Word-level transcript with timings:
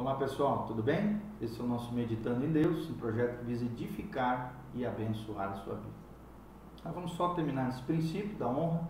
Olá 0.00 0.14
pessoal, 0.14 0.64
tudo 0.66 0.82
bem? 0.82 1.20
Esse 1.42 1.60
é 1.60 1.62
o 1.62 1.66
nosso 1.66 1.92
Meditando 1.92 2.42
em 2.42 2.50
Deus, 2.50 2.88
um 2.88 2.94
projeto 2.94 3.40
que 3.40 3.44
visa 3.44 3.66
edificar 3.66 4.54
e 4.74 4.86
abençoar 4.86 5.50
a 5.50 5.54
sua 5.56 5.74
vida. 5.74 5.92
Nós 6.82 6.94
vamos 6.94 7.12
só 7.12 7.34
terminar 7.34 7.68
esse 7.68 7.82
princípio 7.82 8.34
da 8.38 8.48
honra 8.48 8.88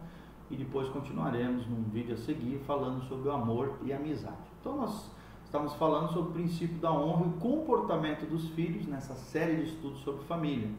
e 0.48 0.56
depois 0.56 0.88
continuaremos 0.90 1.66
num 1.66 1.82
vídeo 1.90 2.14
a 2.14 2.16
seguir 2.16 2.60
falando 2.60 3.02
sobre 3.08 3.28
o 3.28 3.32
amor 3.32 3.76
e 3.82 3.92
a 3.92 3.96
amizade. 3.96 4.36
Então 4.60 4.76
nós 4.76 5.10
estamos 5.44 5.74
falando 5.74 6.12
sobre 6.12 6.30
o 6.30 6.32
princípio 6.32 6.78
da 6.78 6.92
honra 6.92 7.24
e 7.24 7.28
o 7.30 7.32
comportamento 7.40 8.24
dos 8.30 8.48
filhos 8.50 8.86
nessa 8.86 9.14
série 9.14 9.56
de 9.56 9.70
estudos 9.70 9.98
sobre 10.02 10.24
família. 10.26 10.70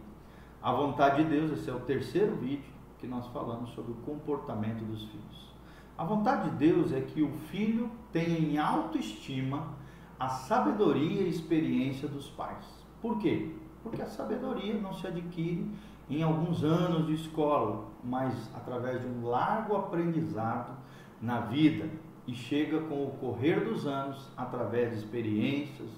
A 0.64 0.72
vontade 0.72 1.26
de 1.26 1.30
Deus, 1.30 1.52
esse 1.52 1.70
é 1.70 1.74
o 1.74 1.82
terceiro 1.82 2.38
vídeo 2.38 2.72
que 3.00 3.06
nós 3.06 3.28
falamos 3.34 3.72
sobre 3.72 3.92
o 3.92 3.96
comportamento 3.96 4.82
dos 4.86 5.04
filhos. 5.10 5.52
A 5.98 6.06
vontade 6.06 6.52
de 6.52 6.56
Deus 6.56 6.94
é 6.94 7.02
que 7.02 7.22
o 7.22 7.34
filho 7.50 7.92
tenha 8.14 8.40
em 8.40 8.58
autoestima 8.58 9.81
a 10.22 10.30
sabedoria 10.30 11.24
e 11.24 11.30
experiência 11.30 12.08
dos 12.08 12.30
pais. 12.30 12.64
Por 13.02 13.18
quê? 13.18 13.56
Porque 13.82 14.04
a 14.04 14.06
sabedoria 14.06 14.76
não 14.76 14.94
se 14.94 15.08
adquire 15.08 15.66
em 16.08 16.22
alguns 16.22 16.64
anos 16.64 17.08
de 17.08 17.16
escola, 17.16 17.88
mas 18.04 18.32
através 18.54 19.02
de 19.02 19.08
um 19.08 19.26
largo 19.26 19.76
aprendizado 19.76 20.78
na 21.20 21.40
vida 21.40 21.90
e 22.28 22.36
chega 22.36 22.82
com 22.82 23.04
o 23.04 23.18
correr 23.20 23.62
dos 23.62 23.88
anos 23.88 24.30
através 24.38 24.92
de 24.92 24.98
experiências, 24.98 25.90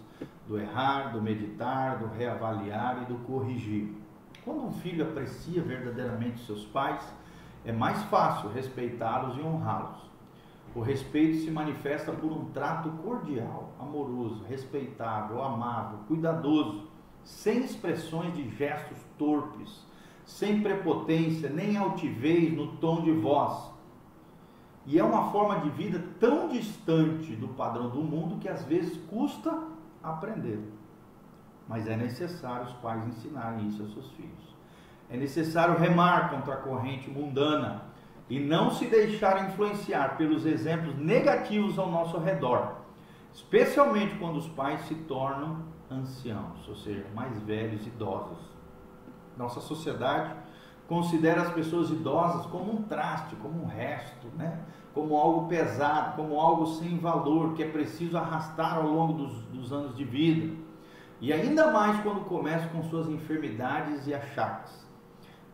do 0.48 0.58
errar, 0.58 1.12
do 1.12 1.22
meditar, 1.22 2.00
do 2.00 2.08
reavaliar 2.08 3.04
e 3.04 3.06
do 3.08 3.18
corrigir. 3.26 3.94
Quando 4.46 4.64
um 4.64 4.72
filho 4.72 5.04
aprecia 5.04 5.62
verdadeiramente 5.62 6.46
seus 6.46 6.64
pais, 6.64 7.06
é 7.66 7.74
mais 7.74 8.02
fácil 8.04 8.50
respeitá-los 8.52 9.38
e 9.38 9.42
honrá-los. 9.42 10.13
O 10.76 10.82
respeito 10.82 11.38
se 11.44 11.52
manifesta 11.52 12.12
por 12.12 12.32
um 12.32 12.46
trato 12.46 12.90
cordial, 13.04 13.74
amoroso, 13.80 14.44
respeitável, 14.46 15.44
amável, 15.44 16.00
cuidadoso, 16.08 16.88
sem 17.24 17.64
expressões 17.64 18.34
de 18.36 18.50
gestos 18.50 18.98
torpes, 19.18 19.86
sem 20.26 20.62
prepotência 20.62 21.50
nem 21.50 21.78
altivez 21.78 22.52
no 22.54 22.78
tom 22.78 23.02
de 23.04 23.12
voz. 23.12 23.72
E 24.86 24.98
é 24.98 25.04
uma 25.04 25.32
forma 25.32 25.60
de 25.60 25.70
vida 25.70 26.04
tão 26.20 26.50
distante 26.50 27.36
do 27.36 27.50
padrão 27.50 27.90
do 27.90 28.02
mundo 28.02 28.40
que 28.40 28.50
às 28.50 28.66
vezes 28.66 28.98
custa 29.10 29.68
aprender. 30.02 30.60
Mas 31.68 31.88
é 31.88 31.96
necessário 31.96 32.66
os 32.66 32.74
pais 32.74 33.08
ensinarem 33.08 33.68
isso 33.68 33.82
aos 33.82 33.94
seus 33.94 34.10
filhos. 34.12 34.56
É 35.10 35.16
necessário 35.16 35.78
remar 35.78 36.32
contra 36.32 36.56
a 36.56 36.58
corrente 36.58 37.10
mundana 37.10 37.93
e 38.34 38.40
não 38.40 38.72
se 38.72 38.88
deixar 38.88 39.48
influenciar 39.48 40.18
pelos 40.18 40.44
exemplos 40.44 40.98
negativos 40.98 41.78
ao 41.78 41.88
nosso 41.92 42.18
redor, 42.18 42.78
especialmente 43.32 44.16
quando 44.16 44.38
os 44.38 44.48
pais 44.48 44.82
se 44.88 44.96
tornam 44.96 45.60
anciãos, 45.88 46.68
ou 46.68 46.76
seja, 46.76 47.06
mais 47.14 47.40
velhos, 47.44 47.86
idosos. 47.86 48.40
Nossa 49.38 49.62
sociedade 49.62 50.34
considera 50.88 51.44
as 51.44 51.54
pessoas 51.54 51.92
idosas 51.92 52.48
como 52.48 52.74
um 52.74 52.82
traste, 52.82 53.36
como 53.36 53.66
um 53.66 53.68
resto, 53.68 54.26
né? 54.36 54.64
como 54.96 55.16
algo 55.16 55.48
pesado, 55.48 56.16
como 56.16 56.40
algo 56.40 56.66
sem 56.66 56.98
valor, 56.98 57.54
que 57.54 57.62
é 57.62 57.70
preciso 57.70 58.18
arrastar 58.18 58.78
ao 58.78 58.88
longo 58.88 59.14
dos, 59.14 59.44
dos 59.44 59.72
anos 59.72 59.96
de 59.96 60.04
vida. 60.04 60.56
E 61.22 61.32
ainda 61.32 61.72
mais 61.72 62.02
quando 62.02 62.26
começam 62.26 62.68
com 62.70 62.82
suas 62.82 63.08
enfermidades 63.08 64.08
e 64.08 64.14
achaques 64.16 64.83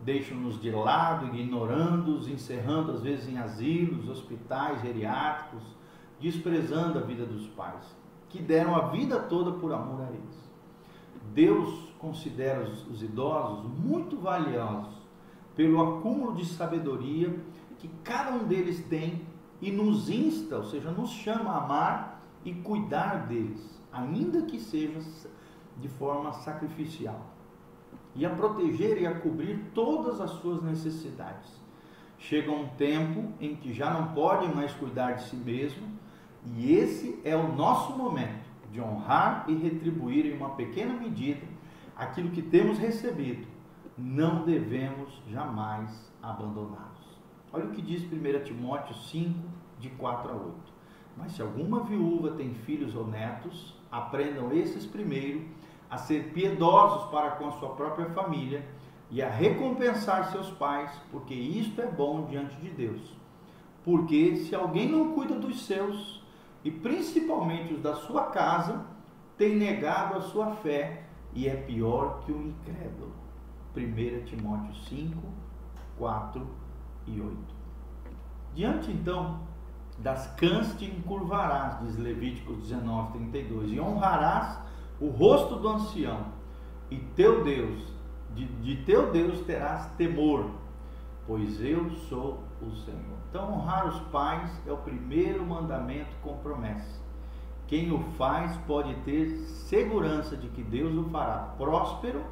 deixam-nos 0.02 0.60
de 0.62 0.72
lado, 0.72 1.36
ignorando-os, 1.36 2.28
encerrando 2.28 2.92
às 2.92 3.02
vezes 3.02 3.28
em 3.28 3.38
asilos, 3.38 4.10
hospitais 4.10 4.82
geriátricos, 4.82 5.64
desprezando 6.20 7.00
a 7.00 7.02
vida 7.02 7.26
dos 7.26 7.48
pais, 7.48 7.96
que 8.30 8.42
deram 8.42 8.76
a 8.76 8.88
vida 8.90 9.20
toda 9.20 9.52
por 9.52 9.74
amor 9.74 10.02
a 10.02 10.12
eles. 10.12 10.50
Deus 11.34 11.94
considera 12.00 12.62
os, 12.62 12.88
os 12.88 13.04
idosos 13.04 13.66
muito 13.78 14.18
valiosos 14.18 14.96
pelo 15.56 15.82
acúmulo 15.82 16.36
de 16.36 16.46
sabedoria 16.46 17.38
que 17.78 17.90
cada 18.04 18.32
um 18.32 18.48
deles 18.48 18.84
tem 18.88 19.22
e 19.62 19.72
nos 19.72 20.10
insta, 20.10 20.58
ou 20.58 20.64
seja, 20.64 20.92
nos 20.92 21.10
chama 21.10 21.52
a 21.52 21.64
amar 21.64 22.24
e 22.46 22.54
cuidar 22.54 23.28
deles, 23.28 23.82
ainda 23.92 24.44
que 24.44 24.60
seja 24.60 25.02
de 25.78 25.88
forma 25.90 26.32
sacrificial 26.32 27.39
e 28.16 28.26
a 28.26 28.30
proteger 28.30 29.02
e 29.02 29.08
a 29.08 29.14
cobrir 29.20 29.72
todas 29.74 30.20
as 30.20 30.32
suas 30.32 30.62
necessidades. 30.62 31.60
Chega 32.18 32.52
um 32.52 32.68
tempo 32.70 33.32
em 33.40 33.56
que 33.56 33.74
já 33.74 33.94
não 33.94 34.14
podem 34.14 34.54
mais 34.54 34.74
cuidar 34.74 35.14
de 35.14 35.24
si 35.24 35.36
mesmo, 35.36 35.88
e 36.56 36.74
esse 36.74 37.20
é 37.24 37.36
o 37.36 37.56
nosso 37.56 37.98
momento 37.98 38.50
de 38.72 38.82
honrar 38.82 39.46
e 39.48 39.56
retribuir 39.56 40.26
em 40.26 40.36
uma 40.36 40.52
pequena 40.52 40.94
medida 40.94 41.46
aquilo 41.96 42.30
que 42.32 42.42
temos 42.42 42.78
recebido. 42.78 43.48
Não 43.98 44.46
devemos 44.46 45.22
jamais 45.30 46.12
abandoná-los. 46.22 47.20
Olha 47.52 47.66
o 47.66 47.72
que 47.72 47.82
diz 47.82 48.04
1 48.04 48.44
Timóteo 48.44 48.96
5, 48.96 49.34
de 49.80 49.90
4 49.90 50.32
a 50.32 50.36
8. 50.36 50.54
Mas 51.18 51.34
se 51.34 51.42
alguma 51.42 51.84
viúva 51.84 52.32
tem 52.32 52.54
filhos 52.54 52.96
ou 52.96 53.08
netos, 53.08 53.76
aprendam 53.92 54.52
esses 54.54 54.86
primeiro 54.86 55.42
a 55.90 55.98
ser 55.98 56.32
piedosos 56.34 57.10
para 57.10 57.32
com 57.32 57.48
a 57.48 57.52
sua 57.54 57.70
própria 57.70 58.10
família 58.12 58.64
e 59.10 59.22
a 59.22 59.30
recompensar 59.30 60.32
seus 60.32 60.52
pais, 60.52 60.92
porque 61.12 61.34
isto 61.34 61.82
é 61.82 61.88
bom 61.88 62.26
diante 62.26 62.56
de 62.58 62.70
Deus. 62.70 63.18
Porque 63.84 64.36
se 64.38 64.54
alguém 64.54 64.88
não 64.88 65.14
cuida 65.14 65.36
dos 65.36 65.66
seus, 65.66 66.24
e 66.64 66.70
principalmente 66.70 67.74
os 67.74 67.82
da 67.82 67.96
sua 67.96 68.26
casa, 68.26 68.86
tem 69.38 69.56
negado 69.56 70.18
a 70.18 70.22
sua 70.22 70.52
fé 70.58 71.06
e 71.34 71.48
é 71.48 71.56
pior 71.56 72.20
que 72.26 72.32
o 72.32 72.42
incrédulo. 72.42 73.14
1 73.76 74.26
Timóteo 74.26 74.76
5, 74.76 75.18
4 75.98 76.48
e 77.08 77.22
8. 77.22 77.38
Diante 78.54 78.92
então 78.92 79.40
das 79.98 80.28
cãs 80.36 80.76
te 80.76 80.86
encurvarás, 80.86 81.80
diz 81.82 81.98
Levítico 81.98 82.54
19, 82.54 83.14
32, 83.14 83.72
e 83.72 83.80
honrarás 83.80 84.60
o 85.00 85.08
rosto 85.08 85.56
do 85.56 85.68
ancião, 85.68 86.26
e 86.92 86.98
teu 86.98 87.44
Deus, 87.44 87.94
de, 88.34 88.46
de 88.46 88.84
teu 88.84 89.12
Deus 89.12 89.42
terás 89.42 89.88
temor, 89.98 90.50
pois 91.28 91.62
eu 91.62 91.90
sou 91.92 92.44
o 92.62 92.72
Senhor. 92.72 93.20
Então, 93.30 93.54
honrar 93.54 93.88
os 93.88 94.00
pais 94.12 94.52
é 94.66 94.72
o 94.72 94.78
primeiro 94.78 95.46
mandamento 95.46 96.16
com 96.24 96.38
promessa. 96.38 97.00
Quem 97.68 97.92
o 97.92 98.00
faz 98.18 98.58
pode 98.66 98.96
ter 99.02 99.30
segurança 99.68 100.36
de 100.36 100.48
que 100.48 100.64
Deus 100.64 100.96
o 100.98 101.10
fará 101.12 101.54
próspero 101.56 102.24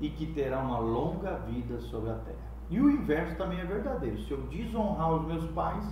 e 0.00 0.08
que 0.08 0.26
terá 0.26 0.60
uma 0.60 0.78
longa 0.78 1.38
vida 1.38 1.80
sobre 1.80 2.10
a 2.10 2.14
terra. 2.14 2.56
E 2.70 2.80
o 2.80 2.90
inverso 2.90 3.36
também 3.36 3.58
é 3.58 3.64
verdadeiro. 3.64 4.18
Se 4.20 4.30
eu 4.30 4.42
desonrar 4.42 5.12
os 5.12 5.26
meus 5.26 5.44
pais, 5.50 5.84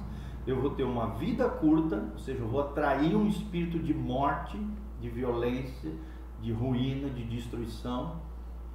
eu 0.47 0.61
vou 0.61 0.71
ter 0.71 0.85
uma 0.85 1.07
vida 1.15 1.49
curta, 1.49 2.05
ou 2.13 2.19
seja, 2.19 2.41
eu 2.41 2.49
vou 2.49 2.61
atrair 2.61 3.17
um 3.17 3.27
espírito 3.27 3.79
de 3.79 3.93
morte, 3.95 4.57
de 5.01 5.09
violência, 5.09 5.93
de 6.45 6.53
ruína, 6.53 7.09
de 7.09 7.25
destruição, 7.25 8.17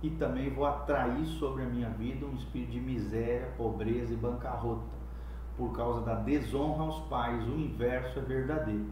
e 0.01 0.09
também 0.09 0.49
vou 0.49 0.65
atrair 0.65 1.25
sobre 1.25 1.63
a 1.63 1.65
minha 1.67 1.89
vida 1.89 2.25
um 2.25 2.33
espírito 2.33 2.71
de 2.71 2.79
miséria, 2.79 3.53
pobreza 3.57 4.11
e 4.11 4.17
bancarrota, 4.17 4.97
por 5.55 5.71
causa 5.73 6.01
da 6.01 6.15
desonra 6.15 6.83
aos 6.83 6.99
pais. 7.01 7.47
O 7.47 7.59
inverso 7.59 8.17
é 8.17 8.21
verdadeiro. 8.21 8.87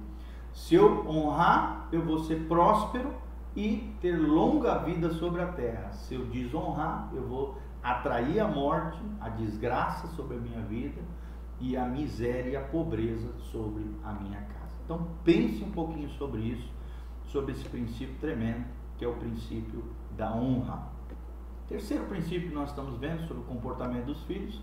Se 0.53 0.75
eu 0.75 1.07
honrar, 1.07 1.88
eu 1.91 2.03
vou 2.03 2.19
ser 2.19 2.47
próspero 2.47 3.13
e 3.55 3.95
ter 3.99 4.15
longa 4.15 4.77
vida 4.79 5.09
sobre 5.11 5.41
a 5.41 5.47
terra. 5.47 5.89
Se 5.91 6.13
eu 6.13 6.25
desonrar, 6.25 7.09
eu 7.13 7.25
vou 7.25 7.57
atrair 7.81 8.39
a 8.39 8.47
morte, 8.47 8.99
a 9.19 9.29
desgraça 9.29 10.07
sobre 10.09 10.38
a 10.38 10.39
minha 10.39 10.61
vida 10.61 11.01
e 11.59 11.75
a 11.75 11.85
miséria 11.85 12.51
e 12.51 12.55
a 12.55 12.61
pobreza 12.61 13.31
sobre 13.51 13.83
a 14.03 14.13
minha 14.13 14.41
casa. 14.41 14.75
Então 14.83 15.07
pense 15.23 15.63
um 15.63 15.71
pouquinho 15.71 16.09
sobre 16.12 16.41
isso 16.41 16.76
sobre 17.27 17.51
esse 17.51 17.68
princípio 17.69 18.15
tremendo, 18.19 18.65
que 18.97 19.06
é 19.06 19.07
o 19.07 19.13
princípio 19.13 19.83
da 20.15 20.33
honra. 20.33 20.88
Terceiro 21.68 22.06
princípio 22.06 22.50
que 22.50 22.56
nós 22.56 22.69
estamos 22.69 22.97
vendo 22.97 23.27
sobre 23.27 23.44
o 23.44 23.45
comportamento 23.45 24.06
dos 24.06 24.24
filhos 24.24 24.62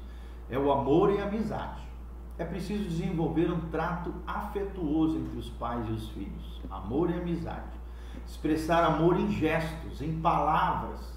é 0.49 0.59
o 0.59 0.73
amor 0.73 1.13
e 1.13 1.21
a 1.21 1.27
amizade. 1.27 1.83
É 2.37 2.45
preciso 2.45 2.85
desenvolver 2.85 3.51
um 3.51 3.61
trato 3.71 4.13
afetuoso 4.27 5.19
entre 5.19 5.39
os 5.39 5.49
pais 5.51 5.87
e 5.89 5.93
os 5.93 6.09
filhos. 6.11 6.61
Amor 6.71 7.11
e 7.11 7.15
amizade. 7.15 7.79
Expressar 8.27 8.83
amor 8.85 9.19
em 9.21 9.31
gestos, 9.31 10.01
em 10.01 10.21
palavras. 10.21 11.13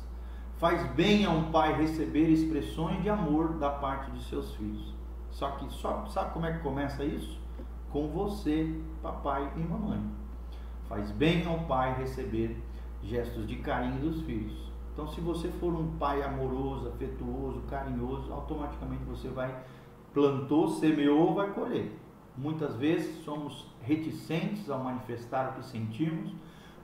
Faz 0.58 0.86
bem 0.94 1.26
a 1.26 1.30
um 1.30 1.52
pai 1.52 1.74
receber 1.74 2.30
expressões 2.30 3.02
de 3.02 3.10
amor 3.10 3.54
da 3.54 3.70
parte 3.70 4.12
de 4.12 4.24
seus 4.26 4.54
filhos. 4.56 4.94
Só 5.32 5.52
que 5.52 5.72
só, 5.74 6.06
sabe 6.08 6.34
como 6.34 6.46
é 6.46 6.54
que 6.54 6.60
começa 6.60 7.04
isso? 7.04 7.40
Com 7.92 8.10
você, 8.10 8.80
papai 9.02 9.52
e 9.56 9.60
mamãe. 9.60 10.02
Faz 10.88 11.12
bem 11.12 11.46
ao 11.46 11.60
pai 11.66 11.96
receber 11.98 12.58
gestos 13.04 13.46
de 13.48 13.58
carinho 13.58 14.00
dos 14.00 14.22
filhos. 14.24 14.72
Então, 14.94 15.08
se 15.08 15.22
você 15.22 15.50
for 15.50 15.74
um 15.74 15.98
pai 15.98 16.24
amoroso, 16.24 16.90
afetuoso, 16.90 17.62
carinhoso, 17.70 18.32
automaticamente 18.34 19.04
você 19.04 19.28
vai 19.30 19.56
plantou, 20.14 20.70
semeou, 20.70 21.36
vai 21.36 21.52
colher. 21.54 21.96
Muitas 22.36 22.76
vezes 22.76 23.24
somos 23.24 23.68
reticentes 23.82 24.70
ao 24.70 24.84
manifestar 24.84 25.50
o 25.50 25.54
que 25.54 25.66
sentimos 25.66 26.34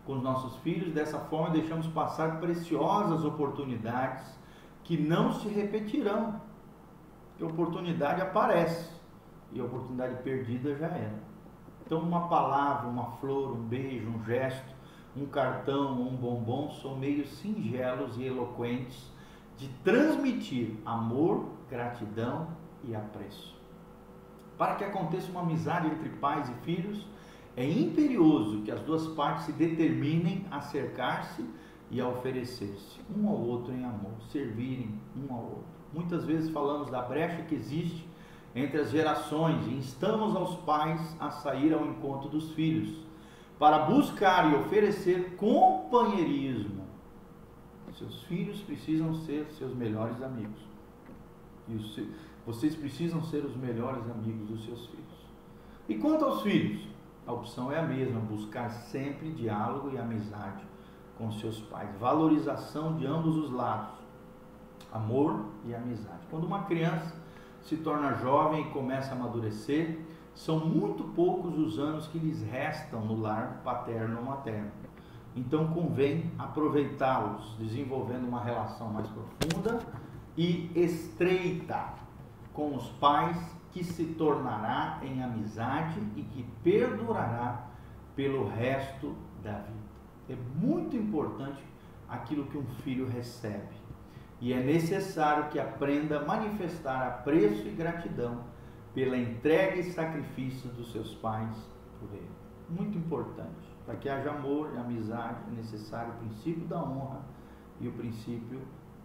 com 0.05 0.13
os 0.13 0.21
nossos 0.21 0.57
filhos, 0.57 0.93
dessa 0.93 1.17
forma 1.17 1.49
deixamos 1.51 1.87
passar 1.87 2.39
preciosas 2.39 3.23
oportunidades 3.23 4.37
que 4.83 4.97
não 4.97 5.33
se 5.33 5.47
repetirão. 5.47 6.41
Que 7.37 7.43
oportunidade 7.43 8.21
aparece 8.21 8.91
e 9.51 9.59
a 9.59 9.63
oportunidade 9.63 10.21
perdida 10.21 10.75
já 10.75 10.87
era. 10.87 11.32
Então, 11.85 11.99
uma 11.99 12.27
palavra, 12.27 12.87
uma 12.87 13.11
flor, 13.17 13.53
um 13.53 13.63
beijo, 13.63 14.09
um 14.09 14.23
gesto, 14.23 14.73
um 15.15 15.25
cartão, 15.25 16.01
um 16.01 16.15
bombom 16.15 16.71
são 16.71 16.97
meios 16.97 17.29
singelos 17.37 18.17
e 18.17 18.23
eloquentes 18.23 19.11
de 19.57 19.67
transmitir 19.83 20.75
amor, 20.85 21.49
gratidão 21.69 22.47
e 22.83 22.95
apreço. 22.95 23.55
Para 24.57 24.75
que 24.75 24.83
aconteça 24.83 25.29
uma 25.29 25.41
amizade 25.41 25.87
entre 25.87 26.09
pais 26.09 26.49
e 26.49 26.53
filhos, 26.65 27.05
é 27.55 27.65
imperioso 27.65 28.61
que 28.61 28.71
as 28.71 28.79
duas 28.81 29.07
partes 29.09 29.45
se 29.45 29.51
determinem 29.51 30.45
a 30.49 30.61
cercar-se 30.61 31.45
e 31.91 32.01
a 32.01 32.07
oferecer-se 32.07 32.99
um 33.15 33.27
ao 33.27 33.37
outro 33.37 33.71
em 33.73 33.83
amor, 33.83 34.13
servirem 34.31 34.99
um 35.15 35.31
ao 35.31 35.43
outro. 35.43 35.65
Muitas 35.93 36.25
vezes 36.25 36.49
falamos 36.49 36.89
da 36.89 37.01
brecha 37.01 37.43
que 37.43 37.53
existe 37.53 38.07
entre 38.55 38.79
as 38.79 38.91
gerações 38.91 39.65
e 39.67 39.71
instamos 39.71 40.35
aos 40.35 40.55
pais 40.57 41.15
a 41.19 41.29
sair 41.31 41.73
ao 41.73 41.85
encontro 41.85 42.29
dos 42.29 42.51
filhos 42.51 43.03
para 43.57 43.79
buscar 43.79 44.51
e 44.51 44.55
oferecer 44.55 45.35
companheirismo. 45.35 46.83
Seus 47.97 48.23
filhos 48.23 48.59
precisam 48.61 49.13
ser 49.13 49.45
seus 49.51 49.73
melhores 49.75 50.21
amigos. 50.21 50.59
E 51.67 51.75
os, 51.75 51.99
vocês 52.45 52.75
precisam 52.75 53.23
ser 53.23 53.45
os 53.45 53.55
melhores 53.55 54.03
amigos 54.09 54.49
dos 54.49 54.65
seus 54.65 54.87
filhos. 54.87 55.03
E 55.87 55.95
quanto 55.95 56.25
aos 56.25 56.41
filhos, 56.41 56.87
a 57.25 57.31
opção 57.31 57.71
é 57.71 57.79
a 57.79 57.83
mesma: 57.83 58.19
buscar 58.19 58.69
sempre 58.71 59.31
diálogo 59.31 59.91
e 59.93 59.97
amizade 59.97 60.63
com 61.17 61.31
seus 61.31 61.61
pais, 61.61 61.89
valorização 61.99 62.97
de 62.97 63.05
ambos 63.05 63.37
os 63.37 63.51
lados, 63.51 63.95
amor 64.91 65.45
e 65.65 65.75
amizade. 65.75 66.25
Quando 66.29 66.45
uma 66.45 66.63
criança 66.63 67.22
se 67.63 67.77
torna 67.77 68.13
jovem 68.15 68.61
e 68.61 68.69
começa 68.71 69.13
a 69.13 69.17
amadurecer, 69.17 69.99
são 70.35 70.59
muito 70.59 71.03
poucos 71.15 71.57
os 71.57 71.79
anos 71.79 72.07
que 72.07 72.17
lhes 72.17 72.41
restam 72.43 73.05
no 73.05 73.19
lar 73.19 73.61
paterno 73.63 74.19
ou 74.19 74.25
materno. 74.25 74.71
Então 75.35 75.67
convém 75.67 76.31
aproveitá-los, 76.37 77.55
desenvolvendo 77.57 78.27
uma 78.27 78.43
relação 78.43 78.89
mais 78.89 79.07
profunda 79.07 79.79
e 80.37 80.71
estreita 80.75 81.93
com 82.53 82.75
os 82.75 82.87
pais, 82.91 83.37
que 83.71 83.83
se 83.83 84.05
tornará 84.05 84.99
em 85.01 85.23
amizade 85.23 85.99
e 86.15 86.21
que 86.21 86.43
perdurará 86.63 87.65
pelo 88.15 88.47
resto 88.47 89.15
da 89.43 89.53
vida. 89.53 89.83
É 90.29 90.35
muito 90.55 90.95
importante 90.95 91.63
aquilo 92.07 92.45
que 92.45 92.57
um 92.57 92.65
filho 92.83 93.07
recebe. 93.07 93.82
E 94.43 94.51
é 94.51 94.61
necessário 94.61 95.47
que 95.51 95.57
aprenda 95.57 96.19
a 96.19 96.25
manifestar 96.25 97.07
apreço 97.07 97.65
e 97.65 97.71
gratidão 97.71 98.43
pela 98.93 99.17
entrega 99.17 99.79
e 99.79 99.93
sacrifício 99.93 100.69
dos 100.71 100.91
seus 100.91 101.15
pais 101.15 101.55
por 101.97 102.13
ele. 102.13 102.29
Muito 102.69 102.97
importante. 102.97 103.73
Para 103.85 103.95
que 103.95 104.09
haja 104.09 104.31
amor 104.31 104.73
e 104.75 104.77
amizade 104.77 105.37
é 105.47 105.55
necessário 105.55 106.11
o 106.11 106.17
princípio 106.17 106.67
da 106.67 106.83
honra 106.83 107.21
e 107.79 107.87
o 107.87 107.93
princípio 107.93 108.59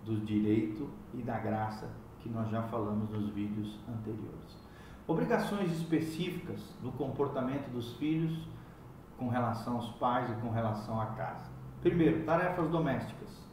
do 0.04 0.16
direito 0.26 0.90
e 1.14 1.22
da 1.22 1.38
graça 1.38 1.88
que 2.18 2.28
nós 2.28 2.50
já 2.50 2.64
falamos 2.64 3.08
nos 3.08 3.30
vídeos 3.30 3.78
anteriores. 3.88 4.58
Obrigações 5.06 5.70
específicas 5.70 6.74
do 6.82 6.90
comportamento 6.90 7.70
dos 7.70 7.92
filhos 7.94 8.48
com 9.16 9.28
relação 9.28 9.76
aos 9.76 9.90
pais 9.98 10.28
e 10.30 10.40
com 10.40 10.50
relação 10.50 11.00
à 11.00 11.06
casa. 11.06 11.48
Primeiro, 11.80 12.24
tarefas 12.24 12.68
domésticas. 12.68 13.47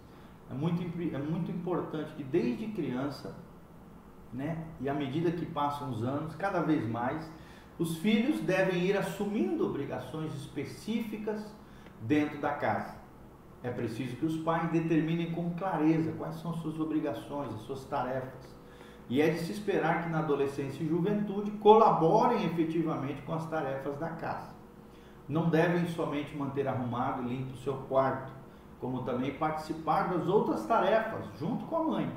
É 0.50 0.54
muito, 0.54 0.82
é 0.82 1.18
muito 1.18 1.52
importante 1.52 2.14
que 2.14 2.24
desde 2.24 2.68
criança, 2.68 3.36
né, 4.32 4.66
e 4.80 4.88
à 4.88 4.94
medida 4.94 5.32
que 5.32 5.46
passam 5.46 5.92
os 5.92 6.04
anos, 6.04 6.36
cada 6.36 6.62
vez 6.62 6.88
mais, 6.88 7.30
os 7.78 7.98
filhos 7.98 8.40
devem 8.42 8.84
ir 8.86 8.98
assumindo 8.98 9.66
obrigações 9.66 10.34
específicas 10.36 11.54
dentro 12.02 12.40
da 12.40 12.52
casa. 12.52 12.96
É 13.64 13.70
preciso 13.72 14.16
que 14.16 14.26
os 14.26 14.38
pais 14.38 14.70
determinem 14.72 15.32
com 15.32 15.50
clareza 15.56 16.12
quais 16.14 16.36
são 16.36 16.52
as 16.52 16.58
suas 16.58 16.80
obrigações, 16.80 17.54
as 17.54 17.62
suas 17.62 17.84
tarefas. 17.86 18.56
E 19.10 19.22
é 19.22 19.30
de 19.30 19.40
se 19.40 19.52
esperar 19.52 20.04
que 20.04 20.10
na 20.10 20.20
adolescência 20.20 20.84
e 20.84 20.88
juventude 20.88 21.52
colaborem 21.52 22.46
efetivamente 22.46 23.22
com 23.24 23.34
as 23.34 23.48
tarefas 23.50 23.98
da 23.98 24.10
casa. 24.10 24.50
Não 25.28 25.50
devem 25.50 25.88
somente 25.88 26.36
manter 26.38 26.68
arrumado 26.68 27.24
e 27.24 27.28
limpo 27.28 27.54
o 27.54 27.58
seu 27.58 27.74
quarto, 27.90 28.32
como 28.86 29.02
também 29.02 29.34
participar 29.34 30.10
das 30.10 30.28
outras 30.28 30.64
tarefas 30.68 31.26
junto 31.40 31.66
com 31.66 31.76
a 31.76 31.84
mãe. 31.84 32.14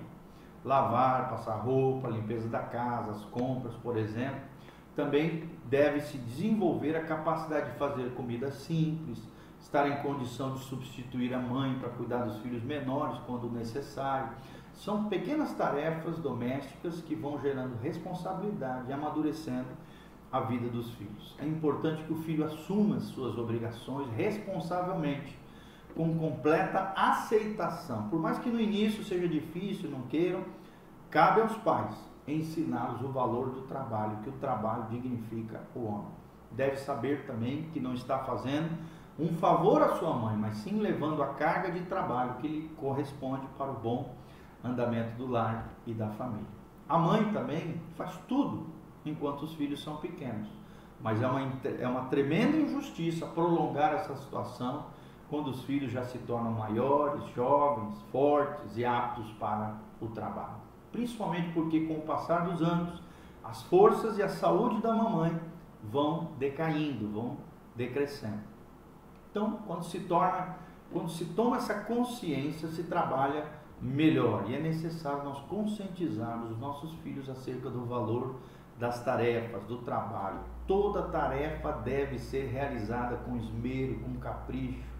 Lavar, 0.62 1.30
passar 1.30 1.54
roupa, 1.54 2.08
limpeza 2.08 2.46
da 2.46 2.58
casa, 2.58 3.12
as 3.12 3.24
compras, 3.24 3.72
por 3.76 3.96
exemplo. 3.96 4.40
Também 4.94 5.48
deve-se 5.64 6.18
desenvolver 6.18 6.94
a 6.94 7.04
capacidade 7.04 7.72
de 7.72 7.78
fazer 7.78 8.12
comida 8.12 8.50
simples, 8.50 9.18
estar 9.58 9.88
em 9.88 10.02
condição 10.02 10.52
de 10.52 10.60
substituir 10.60 11.32
a 11.32 11.38
mãe 11.38 11.78
para 11.78 11.88
cuidar 11.88 12.24
dos 12.24 12.36
filhos 12.40 12.62
menores 12.62 13.18
quando 13.26 13.50
necessário. 13.50 14.28
São 14.74 15.04
pequenas 15.04 15.54
tarefas 15.54 16.18
domésticas 16.18 17.00
que 17.00 17.14
vão 17.14 17.40
gerando 17.40 17.80
responsabilidade 17.80 18.90
e 18.90 18.92
amadurecendo 18.92 19.68
a 20.30 20.40
vida 20.40 20.68
dos 20.68 20.90
filhos. 20.96 21.34
É 21.38 21.46
importante 21.46 22.04
que 22.04 22.12
o 22.12 22.16
filho 22.16 22.44
assuma 22.44 23.00
suas 23.00 23.38
obrigações 23.38 24.06
responsavelmente 24.14 25.47
com 25.94 26.18
completa 26.18 26.92
aceitação. 26.96 28.08
Por 28.08 28.20
mais 28.20 28.38
que 28.38 28.50
no 28.50 28.60
início 28.60 29.02
seja 29.04 29.28
difícil, 29.28 29.90
não 29.90 30.02
queiram, 30.02 30.44
cabe 31.10 31.40
aos 31.40 31.56
pais 31.56 31.96
ensiná-los 32.26 33.00
o 33.02 33.08
valor 33.08 33.50
do 33.50 33.62
trabalho, 33.62 34.18
que 34.22 34.28
o 34.28 34.32
trabalho 34.32 34.84
dignifica 34.90 35.60
o 35.74 35.84
homem. 35.84 36.12
Deve 36.52 36.76
saber 36.76 37.26
também 37.26 37.64
que 37.72 37.80
não 37.80 37.94
está 37.94 38.18
fazendo 38.18 38.76
um 39.18 39.34
favor 39.36 39.82
à 39.82 39.96
sua 39.96 40.14
mãe, 40.14 40.36
mas 40.36 40.58
sim 40.58 40.78
levando 40.78 41.22
a 41.22 41.34
carga 41.34 41.72
de 41.72 41.80
trabalho 41.86 42.34
que 42.34 42.46
lhe 42.46 42.68
corresponde 42.76 43.46
para 43.56 43.70
o 43.70 43.74
bom 43.74 44.14
andamento 44.62 45.16
do 45.16 45.26
lar 45.26 45.68
e 45.86 45.92
da 45.92 46.08
família. 46.10 46.46
A 46.88 46.96
mãe 46.96 47.32
também 47.32 47.80
faz 47.96 48.16
tudo 48.28 48.66
enquanto 49.04 49.42
os 49.42 49.54
filhos 49.54 49.82
são 49.82 49.96
pequenos, 49.96 50.48
mas 51.00 51.20
é 51.20 51.26
uma, 51.26 51.40
é 51.80 51.88
uma 51.88 52.04
tremenda 52.06 52.56
injustiça 52.56 53.26
prolongar 53.26 53.94
essa 53.94 54.16
situação 54.16 54.86
quando 55.28 55.48
os 55.48 55.62
filhos 55.64 55.92
já 55.92 56.04
se 56.04 56.18
tornam 56.18 56.52
maiores, 56.52 57.24
jovens, 57.34 58.00
fortes 58.10 58.76
e 58.76 58.84
aptos 58.84 59.30
para 59.32 59.76
o 60.00 60.06
trabalho. 60.08 60.56
Principalmente 60.90 61.52
porque, 61.52 61.86
com 61.86 61.94
o 61.94 62.02
passar 62.02 62.46
dos 62.46 62.62
anos, 62.62 63.02
as 63.44 63.62
forças 63.64 64.18
e 64.18 64.22
a 64.22 64.28
saúde 64.28 64.80
da 64.80 64.92
mamãe 64.92 65.38
vão 65.82 66.32
decaindo, 66.38 67.10
vão 67.12 67.36
decrescendo. 67.76 68.40
Então, 69.30 69.58
quando 69.66 69.84
se 69.84 70.00
torna, 70.00 70.56
quando 70.92 71.10
se 71.10 71.26
toma 71.26 71.56
essa 71.56 71.74
consciência, 71.74 72.68
se 72.68 72.84
trabalha 72.84 73.46
melhor. 73.80 74.48
E 74.48 74.54
é 74.54 74.60
necessário 74.60 75.24
nós 75.24 75.38
conscientizarmos 75.40 76.52
os 76.52 76.58
nossos 76.58 76.92
filhos 77.00 77.28
acerca 77.28 77.70
do 77.70 77.84
valor 77.84 78.36
das 78.78 79.04
tarefas, 79.04 79.62
do 79.64 79.78
trabalho. 79.78 80.40
Toda 80.66 81.02
tarefa 81.02 81.72
deve 81.72 82.18
ser 82.18 82.46
realizada 82.46 83.16
com 83.16 83.36
esmero, 83.36 83.98
com 84.00 84.14
capricho, 84.18 84.97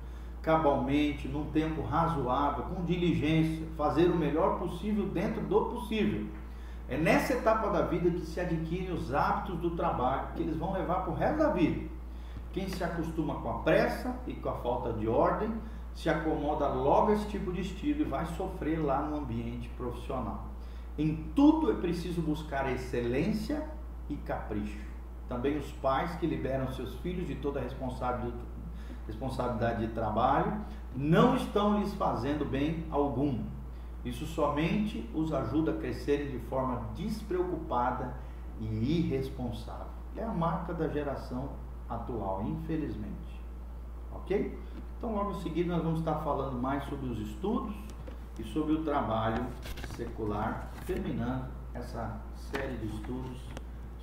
cabalmente, 0.49 1.29
num 1.29 1.45
tempo 1.51 1.83
razoável, 1.83 2.65
com 2.75 2.83
diligência, 2.83 3.67
fazer 3.77 4.07
o 4.07 4.17
melhor 4.17 4.59
possível 4.59 5.05
dentro 5.05 5.43
do 5.43 5.67
possível. 5.67 6.27
É 6.89 6.97
nessa 6.97 7.35
etapa 7.35 7.69
da 7.69 7.83
vida 7.83 8.09
que 8.09 8.25
se 8.25 8.41
adquirem 8.41 8.91
os 8.91 9.13
hábitos 9.13 9.59
do 9.59 9.73
trabalho, 9.73 10.29
que 10.35 10.41
eles 10.41 10.57
vão 10.57 10.73
levar 10.73 11.03
para 11.03 11.13
o 11.13 11.15
resto 11.15 11.37
da 11.37 11.51
vida. 11.51 11.87
Quem 12.51 12.67
se 12.67 12.83
acostuma 12.83 13.35
com 13.43 13.51
a 13.51 13.59
pressa 13.59 14.17
e 14.27 14.33
com 14.33 14.49
a 14.49 14.55
falta 14.55 14.95
de 14.95 15.07
ordem, 15.07 15.53
se 15.95 16.09
acomoda 16.09 16.67
logo 16.69 17.11
a 17.11 17.17
esse 17.17 17.27
tipo 17.27 17.53
de 17.53 17.61
estilo 17.61 18.01
e 18.01 18.05
vai 18.05 18.25
sofrer 18.29 18.79
lá 18.79 19.03
no 19.03 19.19
ambiente 19.19 19.69
profissional. 19.77 20.47
Em 20.97 21.31
tudo 21.37 21.71
é 21.73 21.75
preciso 21.75 22.23
buscar 22.23 22.73
excelência 22.73 23.69
e 24.09 24.17
capricho. 24.17 24.81
Também 25.29 25.59
os 25.59 25.71
pais 25.73 26.15
que 26.15 26.27
liberam 26.27 26.73
seus 26.73 26.95
filhos 27.01 27.27
de 27.27 27.35
toda 27.35 27.61
a 27.61 27.63
responsabilidade 27.63 28.58
responsabilidade 29.09 29.87
de 29.87 29.93
trabalho, 29.93 30.61
não 30.95 31.35
estão 31.35 31.81
lhes 31.81 31.93
fazendo 31.95 32.45
bem 32.45 32.87
algum. 32.91 33.43
Isso 34.05 34.25
somente 34.27 35.09
os 35.13 35.33
ajuda 35.33 35.73
a 35.73 35.77
crescerem 35.77 36.31
de 36.31 36.39
forma 36.47 36.83
despreocupada 36.95 38.15
e 38.61 39.01
irresponsável. 39.01 39.89
É 40.17 40.23
a 40.23 40.33
marca 40.33 40.73
da 40.73 40.89
geração 40.89 41.49
atual, 41.89 42.45
infelizmente. 42.45 43.41
Ok? 44.13 44.57
Então, 44.97 45.15
logo 45.15 45.33
em 45.33 45.41
seguida, 45.41 45.75
nós 45.75 45.83
vamos 45.83 46.01
estar 46.01 46.17
falando 46.17 46.61
mais 46.61 46.85
sobre 46.85 47.09
os 47.09 47.19
estudos 47.19 47.75
e 48.39 48.45
sobre 48.45 48.73
o 48.73 48.85
trabalho 48.85 49.45
secular, 49.97 50.71
terminando 50.87 51.49
essa 51.75 52.21
série 52.35 52.77
de 52.77 52.87
estudos 52.87 53.39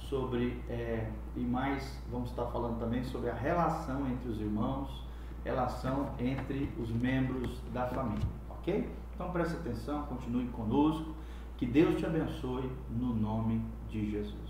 sobre, 0.09 0.62
é, 0.69 1.09
e 1.35 1.39
mais, 1.41 2.01
vamos 2.12 2.29
estar 2.29 2.45
falando 2.47 2.79
também 2.79 3.03
sobre 3.03 3.29
a 3.29 3.33
relação 3.33 4.07
entre 4.07 4.29
os 4.29 4.39
irmãos, 4.39 5.03
relação 5.43 6.09
entre 6.19 6.71
os 6.79 6.89
membros 6.89 7.62
da 7.74 7.88
família, 7.88 8.27
ok? 8.50 8.89
Então 9.13 9.31
preste 9.31 9.55
atenção, 9.55 10.03
continue 10.03 10.47
conosco, 10.47 11.15
que 11.57 11.65
Deus 11.65 11.95
te 11.95 12.05
abençoe 12.05 12.69
no 12.89 13.13
nome 13.13 13.62
de 13.89 14.12
Jesus. 14.12 14.44